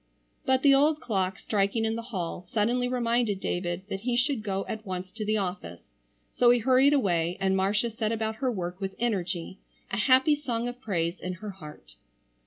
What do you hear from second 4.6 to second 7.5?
at once to the office, so he hurried away